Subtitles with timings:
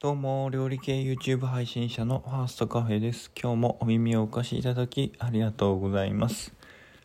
[0.00, 3.30] どうも、料理系 YouTube 配信者のファーストカフェです。
[3.40, 6.52] 今日もお耳をお貸しいただきありがとうございます。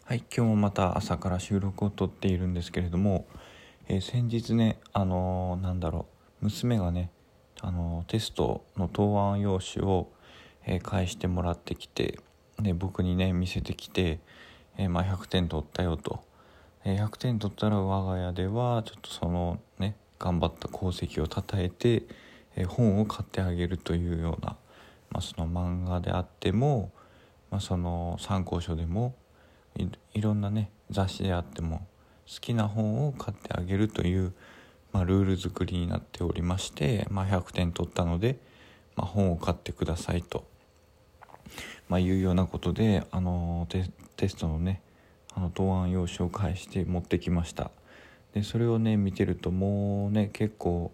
[0.03, 3.25] はい、今日もまた朝から収録を撮っているんですけれども、
[3.87, 6.07] えー先日ね、あのーなんだろ
[6.41, 7.09] う、娘がね、
[7.61, 10.11] あのーテストの答案用紙を、
[10.65, 12.19] えー返してもらってきて、
[12.59, 14.19] で僕にね、見せてきて、
[14.77, 16.21] えまあ、100点取ったよと。
[16.83, 22.03] え100点取ったら我が家ではちょっとそのね頑張った功績をたたえて、
[22.55, 24.57] え本を買ってあげるというような、
[25.09, 26.91] まあ、その漫画であっても、
[27.51, 29.15] まあ、その参考書でも
[30.13, 31.87] いろんなね雑誌であっても
[32.27, 34.33] 好きな本を買ってあげるという、
[34.91, 38.37] まあ、ルール作りになっておりまして、まあ、100点取ったので、
[38.95, 40.45] まあ、本を買ってくださいと、
[41.87, 44.81] まあ、いうようなことで、あのテテストのね
[45.33, 47.71] あの答案用紙を返して持ってきました。
[48.33, 50.91] でそれをね見てるともうね結構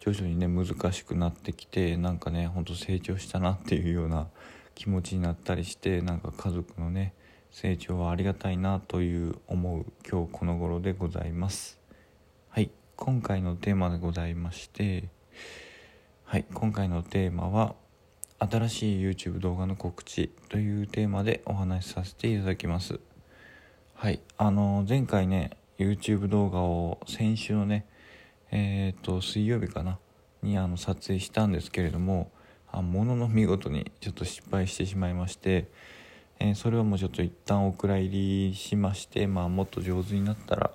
[0.00, 4.28] 徐々にね難しくなってきてなんかねほんと成長したなっていうような
[4.74, 7.14] 気持ちになったりしてなんか家族のね
[7.50, 11.80] 成長はありがたいなという思う今日この頃でございます。
[12.50, 15.08] はい今回のテーマでございまして
[16.24, 17.74] はい今回のテーマは
[18.38, 23.00] 新しい YouTube 動画の告知というテーマでお話しさせていただきます。
[23.94, 27.86] はいあの前回ね YouTube 動画を先週のね
[28.50, 29.98] えっ、と水曜日かな？
[30.42, 32.30] にあの撮影したんですけれども
[32.70, 35.68] あものの見事にちょっと失敗してしまいまして、
[36.38, 40.70] えーそれはもうちょっと一旦お蔵入りしましてまあもっと上手になったら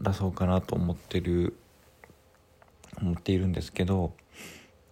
[0.00, 1.56] 出そうかなと思ってる
[3.00, 4.12] 思っているんですけど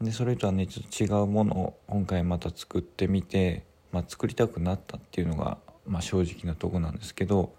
[0.00, 7.54] でそれとはねちょっと違うものを今回また作ってみて、まあ、作りたくなったっていうのが、まあ、正直なとこなんですけど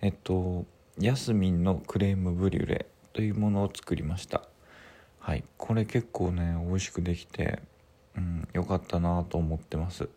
[0.00, 0.64] えっと
[0.98, 4.42] ヤスミンのクレームブリュレというものを作りました。
[5.18, 5.44] はい。
[5.56, 7.60] これ結構ね美味しくできて
[8.16, 10.08] うん良かったなと思ってます。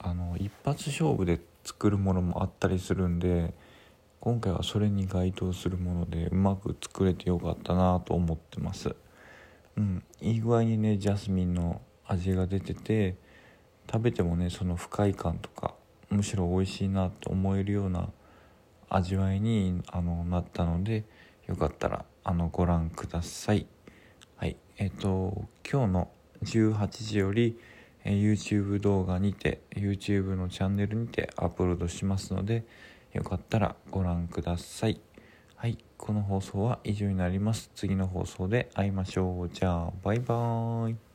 [0.00, 3.52] あの一発勝負で作るものもあったりするんで
[4.20, 8.94] 今回はそれに該当するものでうまく作れてよかったなと思ってます。
[9.76, 10.02] うん。
[10.20, 13.16] いい具合にねジャスミンの味が出てて
[13.90, 15.74] 食べてもねその不快感とか
[16.10, 18.08] むしろ美味しいなと思えるような
[18.88, 21.04] 味わいにあのなったので
[21.46, 23.66] よかったらあのご覧ください。
[24.36, 24.56] はい。
[24.78, 26.10] えっ、と今日の
[26.42, 27.58] 18時より
[28.04, 32.64] えー YouTube 動画にて YouTube のチャンネルにてアップロードしますので
[33.12, 35.00] よかったらご覧ください。
[35.56, 35.78] はい。
[35.96, 37.70] この放送は以上になります。
[37.74, 39.48] 次の放送で会いましょう。
[39.48, 41.13] じゃあバイバーイ。